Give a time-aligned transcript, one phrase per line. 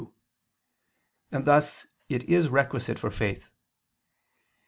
[0.07, 0.13] 2);
[1.33, 3.51] and thus it is requisite for faith.